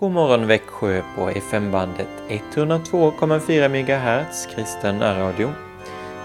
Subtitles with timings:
[0.00, 5.50] God morgon Växjö på FM-bandet 102,4 MHz kristen radio.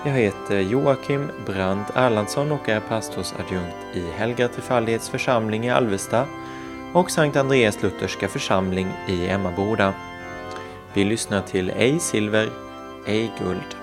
[0.05, 6.25] Jag heter Joakim Brandt Erlandsson och är pastorsadjunkt i Helga Trefaldighets församling i Alvesta
[6.93, 9.93] och Sankt Andreas Lutherska församling i Emmaboda.
[10.93, 12.49] Vi lyssnar till Ej silver,
[13.07, 13.82] ej guld.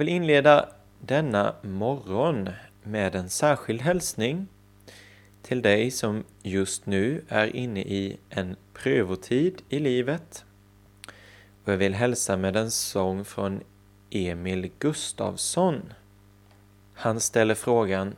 [0.00, 0.68] Vill inleda
[1.00, 2.50] denna morgon
[2.82, 4.46] med en särskild hälsning
[5.42, 10.44] till dig som just nu är inne i en prövotid i livet.
[11.64, 13.60] Och jag vill hälsa med en sång från
[14.10, 15.92] Emil Gustavsson.
[16.94, 18.16] Han ställer frågan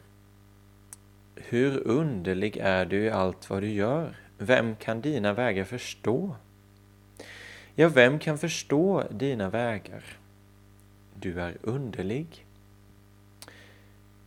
[1.35, 4.17] Hur underlig är du i allt vad du gör?
[4.39, 6.37] Vem kan dina vägar förstå?
[7.75, 10.22] Ja, vem kan förstå dina vägar?
[11.23, 12.47] Du är underlig.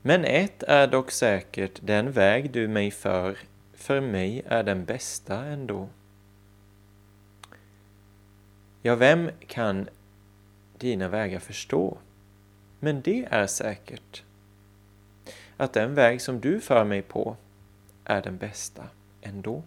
[0.01, 3.37] Men ett är dock säkert, den väg du mig för,
[3.73, 5.89] för mig är den bästa ändå.
[8.81, 9.89] Ja, vem kan
[10.77, 11.97] dina vägar förstå?
[12.79, 14.23] Men det är säkert
[15.57, 17.37] att den väg som du för mig på
[18.05, 18.83] är den bästa
[19.21, 19.63] ändå.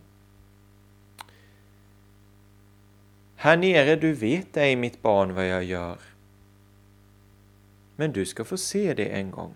[3.37, 5.99] Här nere, du vet ej mitt barn vad jag gör
[8.01, 9.55] men du ska få se det en gång.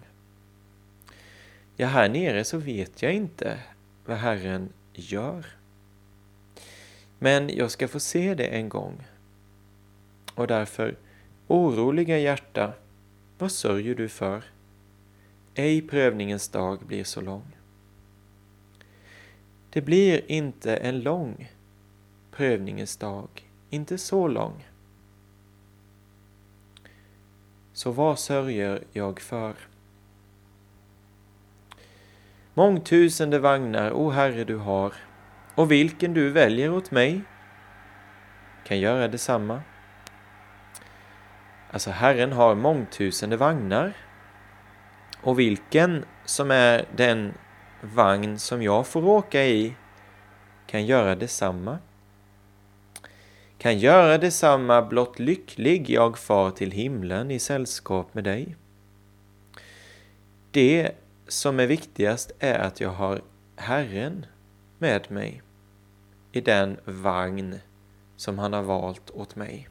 [1.76, 3.58] Ja, här nere så vet jag inte
[4.06, 5.46] vad Herren gör.
[7.18, 9.06] Men jag ska få se det en gång.
[10.34, 10.96] Och därför,
[11.46, 12.72] oroliga hjärta,
[13.38, 14.44] vad sörjer du för?
[15.54, 17.56] Ej prövningens dag blir så lång.
[19.70, 21.52] Det blir inte en lång
[22.30, 23.28] prövningens dag,
[23.70, 24.64] inte så lång.
[27.72, 29.54] Så vad sörjer jag för?
[32.54, 34.92] Mångtusende vagnar, o Herre, du har,
[35.54, 37.22] och vilken du väljer åt mig
[38.64, 39.62] kan göra detsamma.
[41.70, 43.96] Alltså, Herren har mångtusende vagnar,
[45.22, 47.34] och vilken som är den
[47.80, 49.74] vagn som jag får åka i
[50.66, 51.78] kan göra detsamma
[53.62, 58.56] kan göra detsamma blott lycklig jag far till himlen i sällskap med dig.
[60.50, 60.92] Det
[61.28, 63.22] som är viktigast är att jag har
[63.56, 64.26] Herren
[64.78, 65.42] med mig
[66.32, 67.58] i den vagn
[68.16, 69.68] som han har valt åt mig.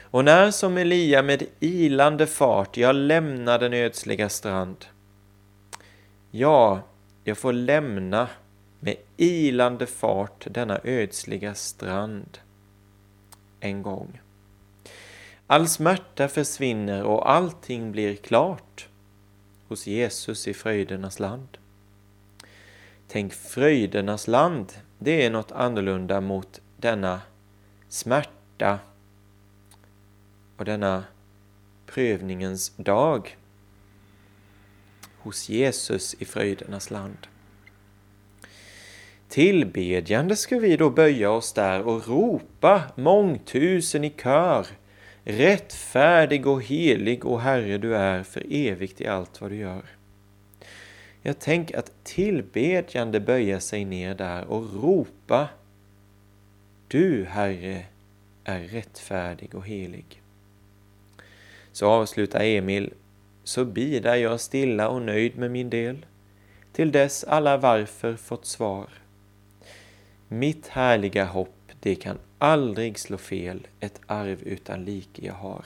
[0.00, 4.86] Och när som Elia med ilande fart jag lämnar den ödsliga strand,
[6.30, 6.80] ja,
[7.24, 8.28] jag får lämna
[8.86, 12.38] med ilande fart denna ödsliga strand
[13.60, 14.20] en gång.
[15.46, 18.88] All smärta försvinner och allting blir klart
[19.68, 21.58] hos Jesus i fröjdernas land.
[23.08, 27.20] Tänk fröjdernas land, det är något annorlunda mot denna
[27.88, 28.78] smärta
[30.56, 31.04] och denna
[31.86, 33.36] prövningens dag
[35.18, 37.26] hos Jesus i fröjdernas land.
[39.28, 44.66] Tillbedjande ska vi då böja oss där och ropa mångtusen i kör.
[45.24, 49.82] Rättfärdig och helig och Herre du är för evigt i allt vad du gör.
[51.22, 55.48] Jag tänker att tillbedjande böja sig ner där och ropa
[56.88, 57.84] Du Herre
[58.44, 60.22] är rättfärdig och helig.
[61.72, 62.92] Så avslutar Emil
[63.44, 66.06] Så bidar jag stilla och nöjd med min del
[66.72, 69.05] till dess alla varför fått svar.
[70.28, 75.64] Mitt härliga hopp, det kan aldrig slå fel, ett arv utan like jag har.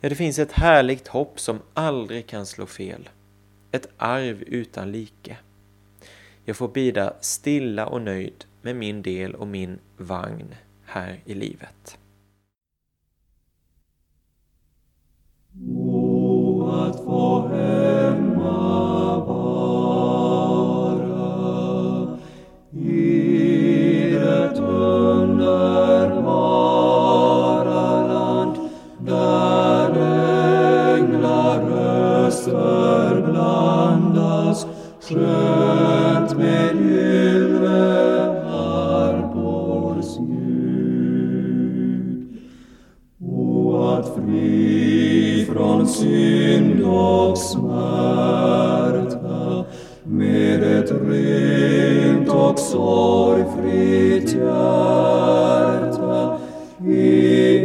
[0.00, 3.08] Ja, det finns ett härligt hopp som aldrig kan slå fel.
[3.72, 5.36] ett arv utan like.
[6.44, 10.54] Jag får bida stilla och nöjd med min del och min vagn
[10.84, 11.98] här i livet.
[15.52, 17.48] Må att få
[35.10, 42.26] skönt med gyllene harpors ljud.
[43.20, 48.04] O att fri från synd och smärta
[50.04, 56.38] med ett rent och sorgfritt hjärta
[56.86, 57.56] i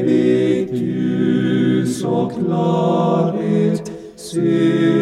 [0.00, 4.93] evigt ljus och klarhet se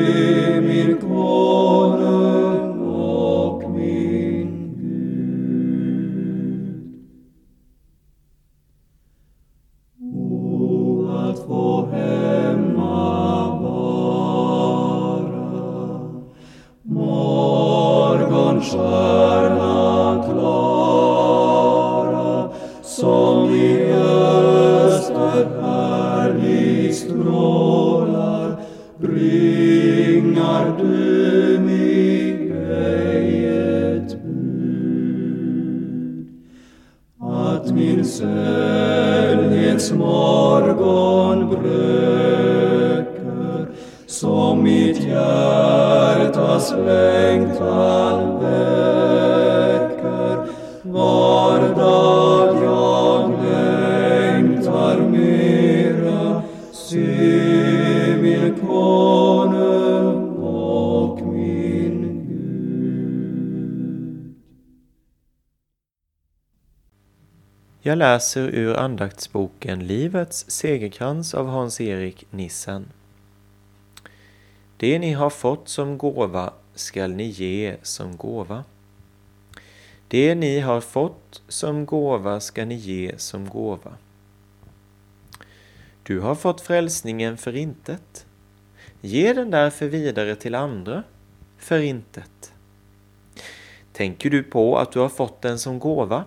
[38.02, 39.81] att min
[41.50, 43.02] bröker
[44.06, 48.12] som mitt hjärtas längtan
[67.93, 72.89] Jag läser ur andaktsboken Livets segerkrans av Hans-Erik Nissen.
[74.77, 78.65] Det ni har fått som gåva skall ni ge som gåva.
[80.09, 83.93] Det ni har fått som gåva skall ni ge som gåva.
[86.03, 88.27] Du har fått frälsningen för intet.
[89.00, 91.03] Ge den därför vidare till andra
[91.59, 92.53] för intet.
[93.93, 96.25] Tänker du på att du har fått den som gåva?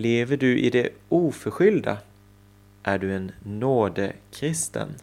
[0.00, 1.98] Lever du i det oförskyllda?
[2.82, 4.94] Är du en nådekristen?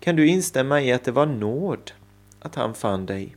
[0.00, 1.92] Kan du instämma i att det var nåd
[2.40, 3.36] att han fann dig,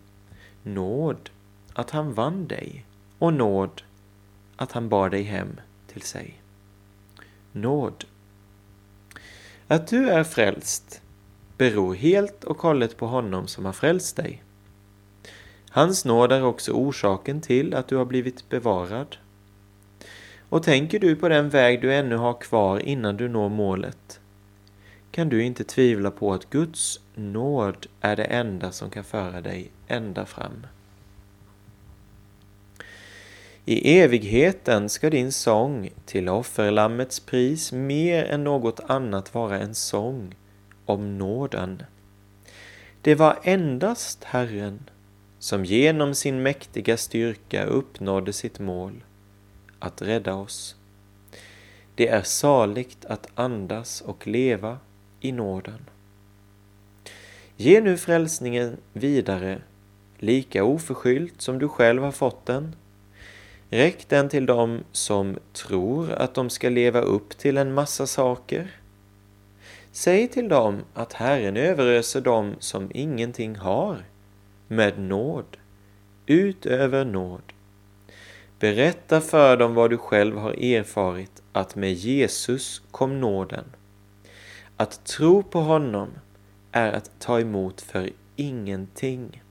[0.63, 1.29] nåd
[1.73, 2.85] att han vann dig
[3.19, 3.83] och nåd
[4.55, 6.41] att han bar dig hem till sig?
[7.51, 8.05] Nåd.
[9.67, 11.01] Att du är frälst
[11.57, 14.43] beror helt och hållet på honom som har frälst dig.
[15.69, 19.17] Hans nåd är också orsaken till att du har blivit bevarad.
[20.53, 24.19] Och tänker du på den väg du ännu har kvar innan du når målet
[25.11, 29.71] kan du inte tvivla på att Guds nåd är det enda som kan föra dig
[29.87, 30.67] ända fram.
[33.65, 40.35] I evigheten ska din sång till offerlammets pris mer än något annat vara en sång
[40.85, 41.83] om nåden.
[43.01, 44.89] Det var endast Herren
[45.39, 49.03] som genom sin mäktiga styrka uppnådde sitt mål,
[49.83, 50.75] att rädda oss.
[51.95, 54.77] Det är saligt att andas och leva
[55.19, 55.89] i nåden.
[57.57, 59.61] Ge nu frälsningen vidare,
[60.17, 62.75] lika oförskyllt som du själv har fått den.
[63.69, 68.71] Räck den till dem som tror att de ska leva upp till en massa saker.
[69.91, 74.05] Säg till dem att Herren överöser dem som ingenting har
[74.67, 75.57] med nåd,
[76.25, 77.52] utöver nåd.
[78.63, 83.65] Berätta för dem vad du själv har erfarit, att med Jesus kom nåden.
[84.77, 86.09] Att tro på honom
[86.71, 89.43] är att ta emot för ingenting.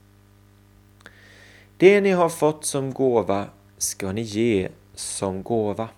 [1.77, 3.45] Det ni har fått som gåva
[3.77, 5.89] ska ni ge som gåva.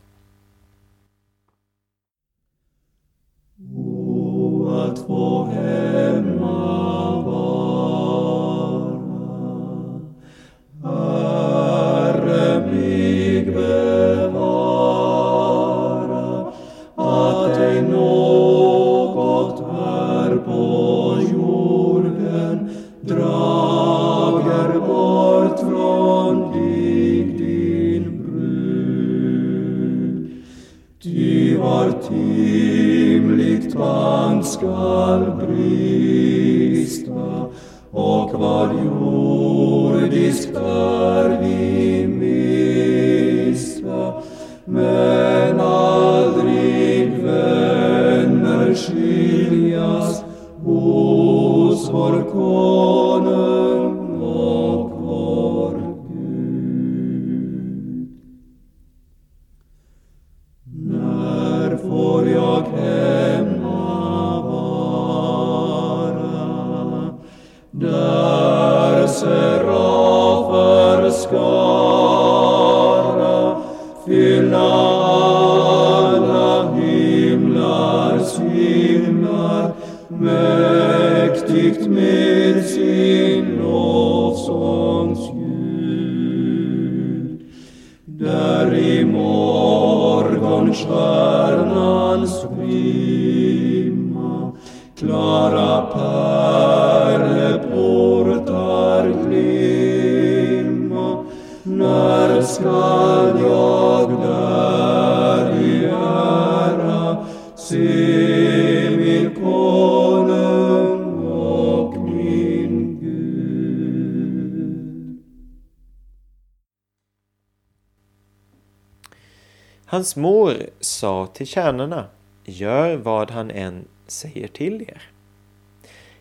[119.96, 122.08] Hans mor sa till tjänarna,
[122.44, 125.02] gör vad han än säger till er.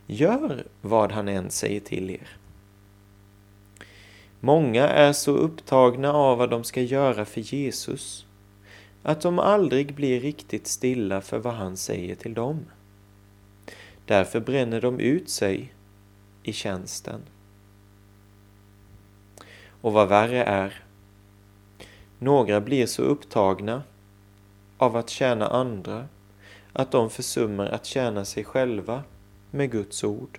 [0.07, 2.37] Gör vad han än säger till er.
[4.40, 8.26] Många är så upptagna av vad de ska göra för Jesus
[9.02, 12.66] att de aldrig blir riktigt stilla för vad han säger till dem.
[14.07, 15.75] Därför bränner de ut sig
[16.43, 17.21] i tjänsten.
[19.81, 20.84] Och vad värre är,
[22.18, 23.83] några blir så upptagna
[24.78, 26.09] av att tjäna andra
[26.73, 29.02] att de försummar att tjäna sig själva
[29.50, 30.38] med Guds ord.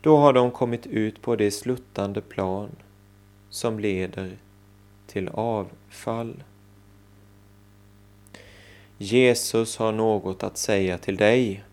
[0.00, 2.70] Då har de kommit ut på det sluttande plan
[3.50, 4.36] som leder
[5.06, 6.42] till avfall.
[8.98, 11.64] Jesus har något att säga till dig.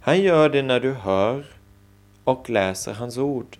[0.00, 1.46] Han gör det när du hör
[2.24, 3.56] och läser hans ord.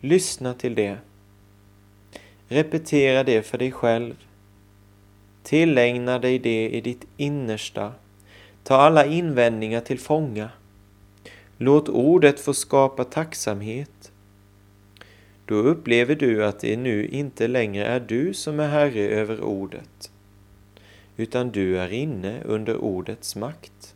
[0.00, 0.98] Lyssna till det.
[2.48, 4.14] Repetera det för dig själv.
[5.42, 7.92] Tillägna dig det i ditt innersta.
[8.62, 10.50] Ta alla invändningar till fånga.
[11.58, 14.12] Låt ordet få skapa tacksamhet.
[15.44, 20.10] Då upplever du att det nu inte längre är du som är herre över ordet,
[21.16, 23.94] utan du är inne under ordets makt.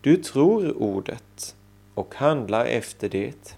[0.00, 1.56] Du tror ordet
[1.94, 3.56] och handlar efter det.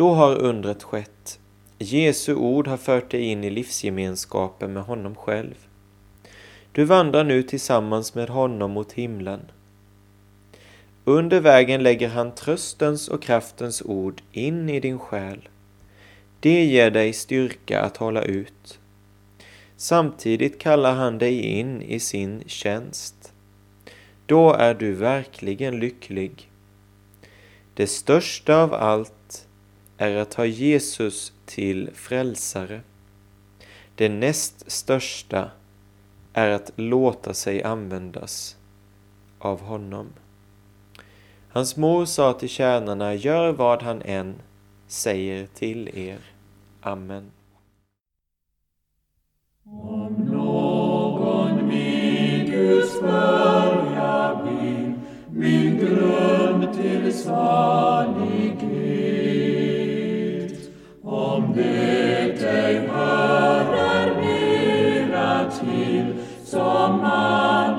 [0.00, 1.38] Då har undret skett.
[1.78, 5.54] Jesu ord har fört dig in i livsgemenskapen med honom själv.
[6.72, 9.40] Du vandrar nu tillsammans med honom mot himlen.
[11.04, 15.48] Under vägen lägger han tröstens och kraftens ord in i din själ.
[16.40, 18.78] Det ger dig styrka att hålla ut.
[19.76, 23.32] Samtidigt kallar han dig in i sin tjänst.
[24.26, 26.50] Då är du verkligen lycklig.
[27.74, 29.46] Det största av allt
[30.00, 32.80] är att ha Jesus till frälsare.
[33.94, 35.50] Det näst största
[36.32, 38.56] är att låta sig användas
[39.38, 40.06] av honom.
[41.48, 44.34] Hans mor sa till tjänarna, gör vad han än
[44.86, 46.18] säger till er.
[46.80, 47.30] Amen.
[49.64, 54.92] Om någon min Guds börja vill,
[55.30, 58.39] min grund till sanning
[61.60, 66.14] Om det ej hörer mera till,
[66.44, 67.69] som man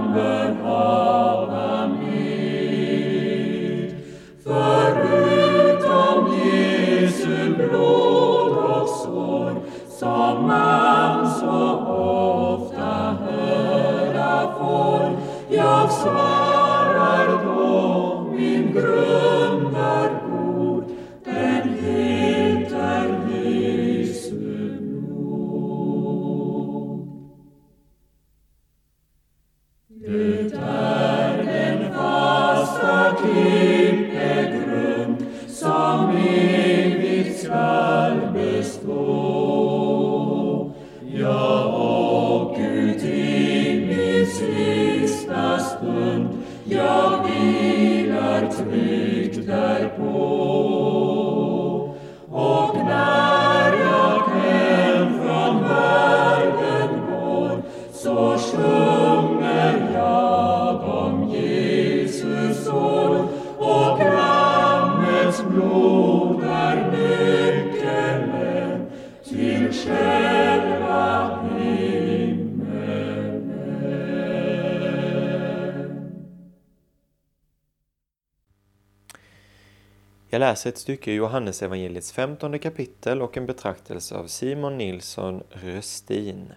[80.34, 85.44] Jag läser ett stycke i Johannesevangeliets femtonde 15 kapitel och en betraktelse av Simon Nilsson
[85.50, 86.54] Röstin.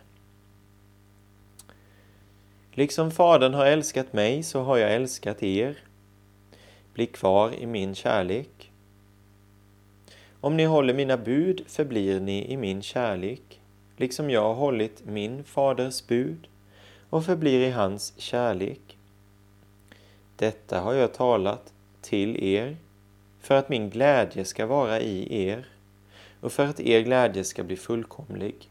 [2.73, 5.79] Liksom Fadern har älskat mig så har jag älskat er.
[6.93, 8.73] Bli kvar i min kärlek.
[10.41, 13.61] Om ni håller mina bud förblir ni i min kärlek,
[13.97, 16.49] liksom jag har hållit min faders bud
[17.11, 18.99] och förblir i hans kärlek.
[20.37, 22.77] Detta har jag talat till er
[23.45, 25.67] för att min glädje ska vara i er
[26.41, 28.71] och för att er glädje ska bli fullkomlig.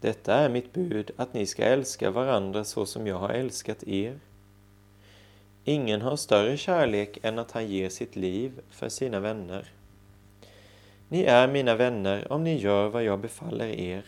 [0.00, 4.20] Detta är mitt bud, att ni ska älska varandra så som jag har älskat er.
[5.64, 9.72] Ingen har större kärlek än att han ger sitt liv för sina vänner.
[11.08, 14.04] Ni är mina vänner om ni gör vad jag befaller er.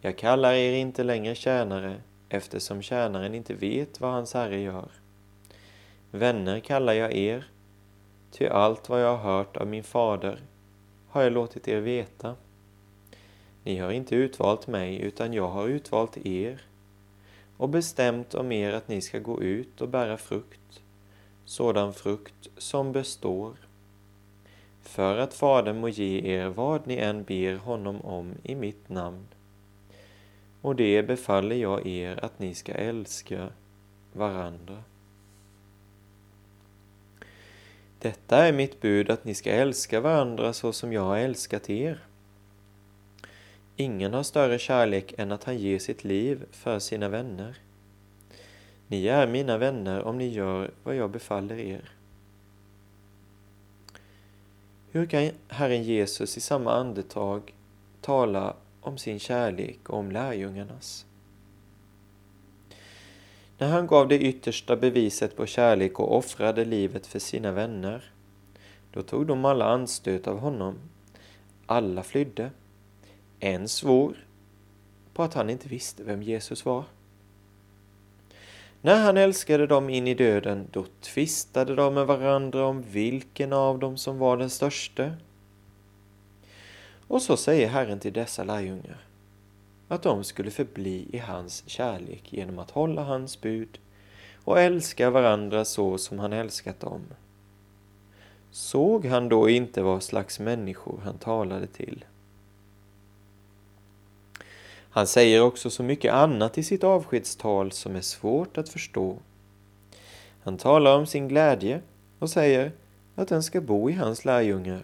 [0.00, 4.88] Jag kallar er inte längre tjänare, eftersom tjänaren inte vet vad hans herre gör.
[6.10, 7.44] Vänner kallar jag er,
[8.30, 10.40] ty allt vad jag har hört av min fader
[11.08, 12.36] har jag låtit er veta.
[13.64, 16.62] Ni har inte utvalt mig, utan jag har utvalt er
[17.56, 20.82] och bestämt om er att ni ska gå ut och bära frukt,
[21.44, 23.52] sådan frukt som består,
[24.82, 29.26] för att Fadern må ge er vad ni än ber honom om i mitt namn.
[30.62, 33.48] Och det befaller jag er att ni ska älska
[34.12, 34.82] varandra.
[38.02, 42.04] Detta är mitt bud att ni ska älska varandra så som jag har älskat er.
[43.76, 47.58] Ingen har större kärlek än att han ger sitt liv för sina vänner.
[48.86, 51.92] Ni är mina vänner om ni gör vad jag befaller er.
[54.90, 57.54] Hur kan Herren Jesus i samma andetag
[58.00, 61.06] tala om sin kärlek och om lärjungarnas?
[63.60, 68.12] När han gav det yttersta beviset på kärlek och offrade livet för sina vänner,
[68.92, 70.78] då tog de alla anstöt av honom.
[71.66, 72.50] Alla flydde.
[73.40, 74.16] En svor
[75.14, 76.84] på att han inte visste vem Jesus var.
[78.82, 83.78] När han älskade dem in i döden, då tvistade de med varandra om vilken av
[83.78, 85.16] dem som var den störste.
[87.06, 89.09] Och så säger Herren till dessa lärjungar
[89.90, 93.78] att de skulle förbli i hans kärlek genom att hålla hans bud
[94.44, 97.00] och älska varandra så som han älskat dem.
[98.50, 102.04] Såg han då inte vad slags människor han talade till?
[104.90, 109.16] Han säger också så mycket annat i sitt avskedstal som är svårt att förstå.
[110.42, 111.80] Han talar om sin glädje
[112.18, 112.72] och säger
[113.14, 114.82] att den ska bo i hans lärjungar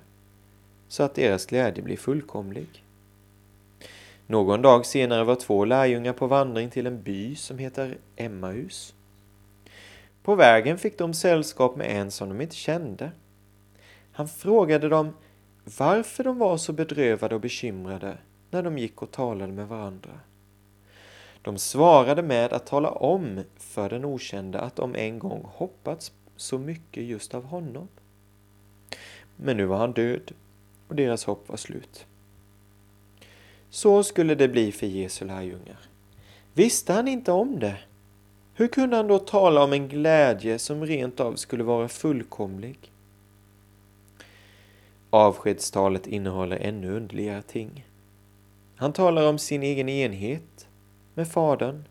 [0.88, 2.86] så att deras glädje blir fullkomlig.
[4.27, 8.95] Någon dag senare var två lärjungar på vandring till en by som heter Emmaus.
[10.23, 13.11] På vägen fick de sällskap med en som de inte kände.
[14.12, 15.17] Han frågade dem
[15.79, 18.19] varför de var så bedrövade och bekymrade
[18.51, 20.21] när de gick och talade med varandra.
[21.43, 26.59] De svarade med att tala om för den okände att de en gång hoppats så
[26.59, 27.89] mycket just av honom.
[29.37, 30.33] Men nu var han död
[30.89, 32.07] och deras hopp var slut.
[33.70, 35.79] Så skulle det bli för Jesu lärjungar.
[36.55, 37.79] Visste han inte om det?
[38.55, 42.92] Hur kunde han då tala om en glädje som rent av skulle vara fullkomlig?
[45.11, 47.87] Avskedstalet innehåller ännu underligare ting.
[48.76, 50.68] Han talar om sin egen enhet
[51.14, 51.85] med Fadern.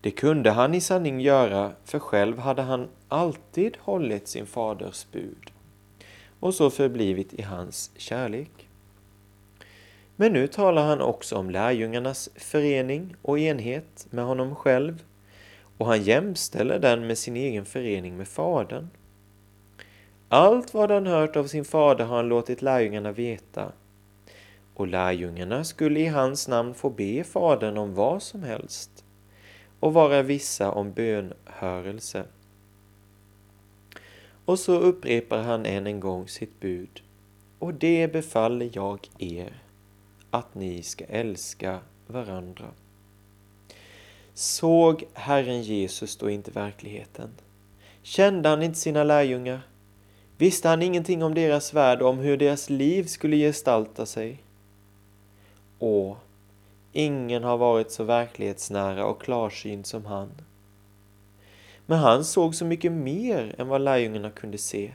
[0.00, 5.50] Det kunde han i sanning göra, för själv hade han alltid hållit sin faders bud
[6.40, 8.67] och så förblivit i hans kärlek.
[10.20, 15.04] Men nu talar han också om lärjungarnas förening och enhet med honom själv
[15.78, 18.88] och han jämställer den med sin egen förening med Fadern.
[20.28, 23.72] Allt vad han hört av sin fader har han låtit lärjungarna veta
[24.74, 29.04] och lärjungarna skulle i hans namn få be Fadern om vad som helst
[29.80, 32.24] och vara vissa om bönhörelse.
[34.44, 37.02] Och så upprepar han än en gång sitt bud.
[37.58, 39.67] Och det befaller jag er
[40.30, 42.66] att ni ska älska varandra.
[44.34, 47.30] Såg Herren Jesus då inte verkligheten?
[48.02, 49.60] Kände han inte sina lärjungar?
[50.36, 54.42] Visste han ingenting om deras värld och om hur deras liv skulle gestalta sig?
[55.78, 56.16] Åh,
[56.92, 60.30] ingen har varit så verklighetsnära och klarsynt som han.
[61.86, 64.94] Men han såg så mycket mer än vad lärjungarna kunde se.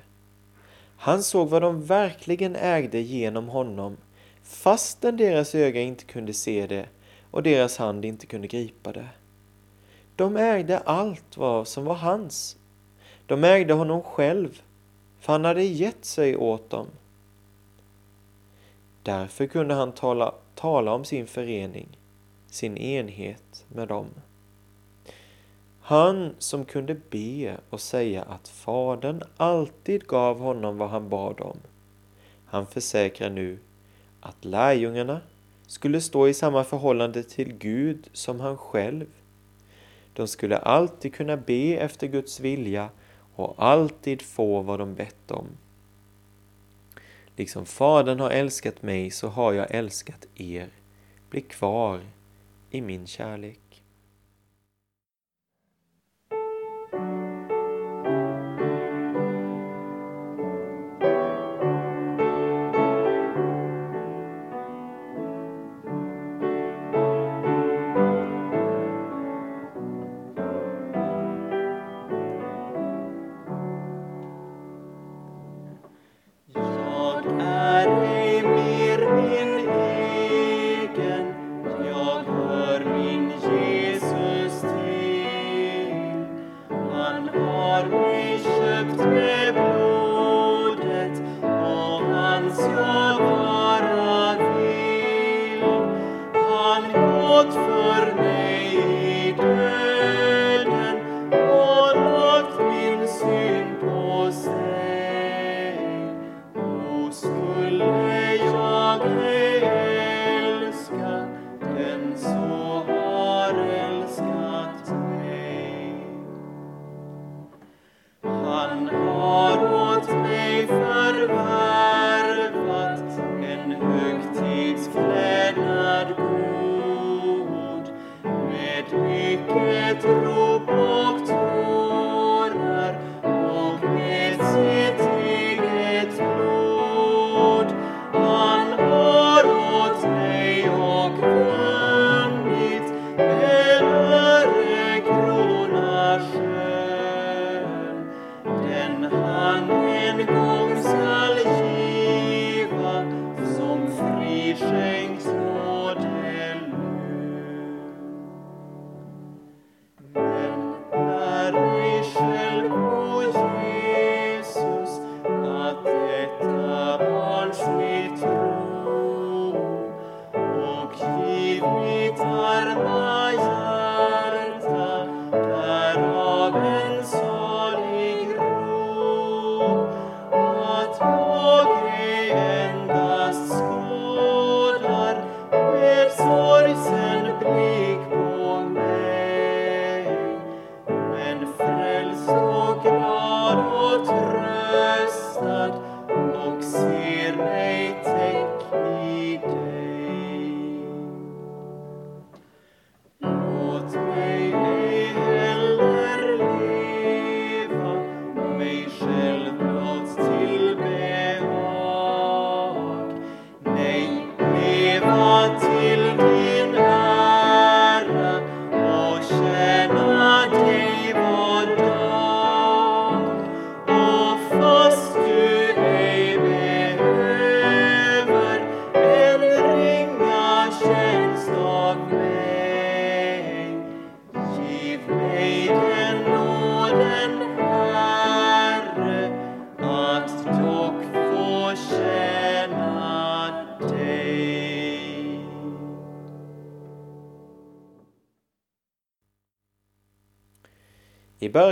[0.98, 3.98] Han såg vad de verkligen ägde genom honom
[4.44, 6.90] fastän deras öga inte kunde se det
[7.32, 9.08] och deras hand inte kunde gripa det.
[10.16, 12.58] De ägde allt vad som var hans.
[13.26, 14.62] De ägde honom själv,
[15.20, 16.88] för han hade gett sig åt dem.
[19.04, 21.98] Därför kunde han tala, tala om sin förening,
[22.48, 24.08] sin enhet med dem.
[25.82, 31.58] Han som kunde be och säga att Fadern alltid gav honom vad han bad om.
[32.46, 33.60] Han försäkrar nu
[34.24, 35.22] att lärjungarna
[35.68, 39.06] skulle stå i samma förhållande till Gud som han själv.
[40.14, 42.90] De skulle alltid kunna be efter Guds vilja
[43.36, 45.48] och alltid få vad de bett om.
[47.36, 50.70] Liksom Fadern har älskat mig så har jag älskat er.
[51.30, 52.02] Bli kvar
[52.72, 53.63] i min kärlek.
[92.64, 92.93] I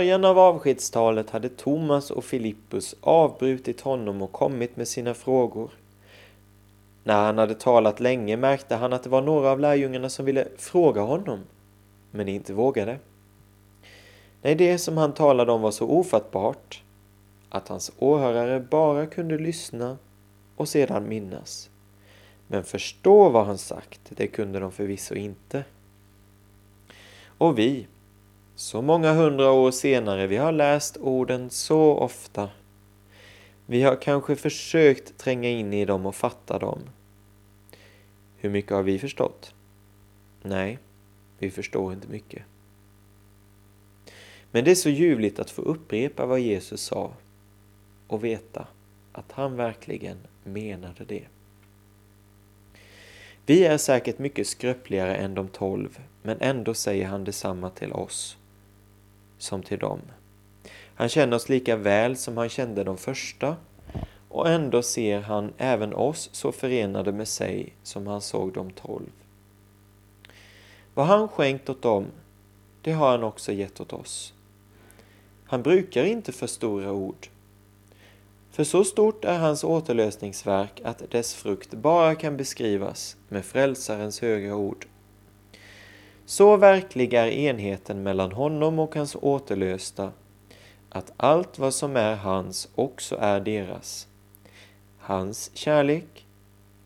[0.02, 5.70] början av avskedstalet hade Thomas och Filippus avbrutit honom och kommit med sina frågor.
[7.04, 10.48] När han hade talat länge märkte han att det var några av lärjungarna som ville
[10.56, 11.40] fråga honom,
[12.10, 12.98] men inte vågade.
[14.42, 16.82] Nej, det som han talade om var så ofattbart
[17.48, 19.98] att hans åhörare bara kunde lyssna
[20.56, 21.70] och sedan minnas.
[22.46, 25.64] Men förstå vad han sagt, det kunde de förvisso inte.
[27.38, 27.86] Och vi,
[28.62, 32.50] så många hundra år senare, vi har läst orden så ofta.
[33.66, 36.78] Vi har kanske försökt tränga in i dem och fatta dem.
[38.36, 39.54] Hur mycket har vi förstått?
[40.42, 40.78] Nej,
[41.38, 42.42] vi förstår inte mycket.
[44.50, 47.12] Men det är så ljuvligt att få upprepa vad Jesus sa
[48.06, 48.66] och veta
[49.12, 51.24] att han verkligen menade det.
[53.46, 58.38] Vi är säkert mycket skröpligare än de tolv, men ändå säger han detsamma till oss
[59.42, 60.00] som till dem.
[60.94, 63.56] Han känner oss lika väl som han kände de första
[64.28, 69.10] och ändå ser han även oss så förenade med sig som han såg de tolv.
[70.94, 72.06] Vad han skänkt åt dem,
[72.82, 74.34] det har han också gett åt oss.
[75.46, 77.28] Han brukar inte förstora ord.
[78.50, 84.54] För så stort är hans återlösningsverk att dess frukt bara kan beskrivas med frälsarens höga
[84.54, 84.86] ord.
[86.32, 90.12] Så verklig är enheten mellan honom och hans återlösta
[90.88, 94.08] att allt vad som är hans också är deras.
[94.98, 96.26] Hans kärlek,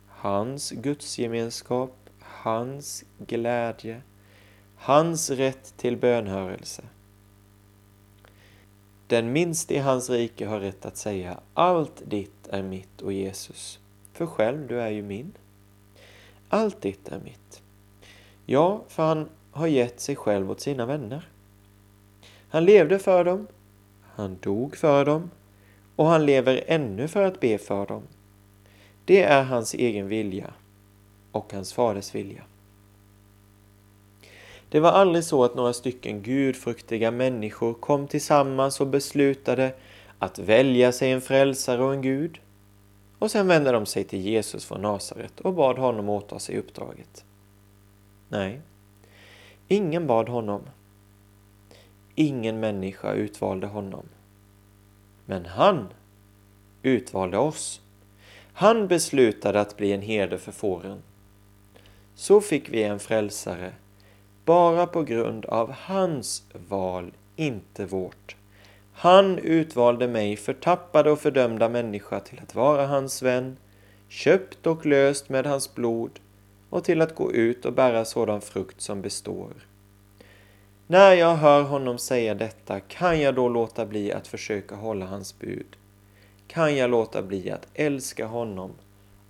[0.08, 4.02] hans gudsgemenskap, hans glädje,
[4.76, 6.82] hans rätt till bönhörelse.
[9.06, 13.78] Den minste i hans rike har rätt att säga allt ditt är mitt och Jesus,
[14.12, 15.32] för själv du är ju min.
[16.48, 17.62] Allt ditt är mitt.
[18.48, 21.28] Ja, för han har gett sig själv åt sina vänner.
[22.48, 23.46] Han levde för dem,
[24.14, 25.30] han dog för dem
[25.96, 28.02] och han lever ännu för att be för dem.
[29.04, 30.54] Det är hans egen vilja
[31.32, 32.42] och hans faders vilja.
[34.68, 39.74] Det var aldrig så att några stycken gudfruktiga människor kom tillsammans och beslutade
[40.18, 42.38] att välja sig en frälsare och en gud.
[43.18, 47.24] Och sen vände de sig till Jesus från Nasaret och bad honom åta sig uppdraget.
[48.28, 48.60] Nej,
[49.68, 50.62] ingen bad honom.
[52.14, 54.06] Ingen människa utvalde honom.
[55.24, 55.88] Men han
[56.82, 57.80] utvalde oss.
[58.52, 61.02] Han beslutade att bli en herde för fåren.
[62.14, 63.72] Så fick vi en frälsare,
[64.44, 68.36] bara på grund av hans val, inte vårt.
[68.92, 73.56] Han utvalde mig, förtappade och fördömda människa, till att vara hans vän,
[74.08, 76.20] köpt och löst med hans blod
[76.70, 79.52] och till att gå ut och bära sådan frukt som består.
[80.86, 85.38] När jag hör honom säga detta, kan jag då låta bli att försöka hålla hans
[85.38, 85.76] bud?
[86.46, 88.70] Kan jag låta bli att älska honom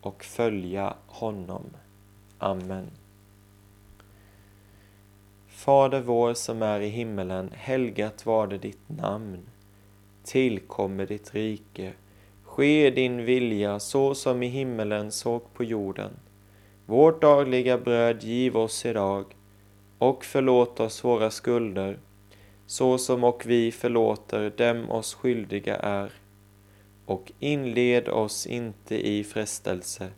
[0.01, 1.65] och följa honom?
[2.39, 2.91] Amen.
[5.49, 9.39] Fader vår som är i himmelen, helgat var det ditt namn.
[10.25, 11.93] Tillkommer ditt rike.
[12.45, 16.11] Ske din vilja så som i himmelen såg på jorden.
[16.87, 19.25] Vårt dagliga bröd giv oss idag
[19.99, 21.99] och förlåt oss våra skulder
[22.67, 26.13] så som och vi förlåter dem oss skyldiga är.
[27.07, 30.09] Och inled oss inte i frestelse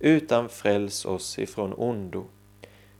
[0.00, 2.24] utan fräls oss ifrån ondo.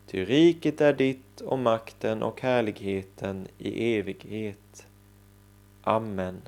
[0.07, 4.87] Ty riket är ditt och makten och härligheten i evighet.
[5.83, 6.43] Amen.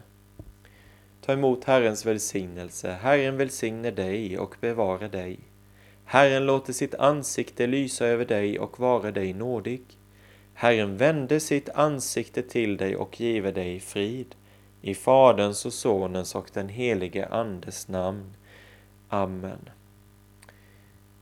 [1.20, 2.92] Ta emot Herrens välsignelse.
[3.02, 5.38] Herren välsigne dig och bevara dig.
[6.12, 9.82] Herren låter sitt ansikte lysa över dig och vara dig nådig.
[10.54, 14.34] Herren vände sitt ansikte till dig och give dig frid.
[14.80, 18.36] I Faderns och Sonens och den helige Andes namn.
[19.08, 19.70] Amen.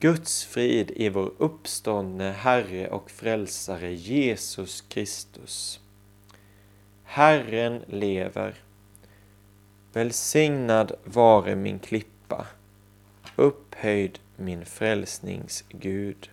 [0.00, 5.81] Guds frid i vår uppståndne Herre och Frälsare Jesus Kristus.
[7.05, 8.55] Herren lever.
[9.92, 12.46] Välsignad vare min klippa,
[13.37, 16.29] upphöjd min frälsnings Gud.